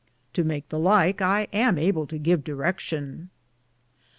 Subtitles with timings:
[0.33, 3.27] To make the like I am able to giv direckion.